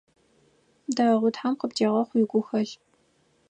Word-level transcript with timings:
Дэгъу, 0.95 1.31
тхьэм 1.35 1.53
къыбдегъэхъу 1.59 2.15
уигухэлъ! 2.19 2.75